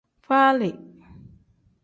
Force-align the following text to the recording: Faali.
Faali. 0.27 0.71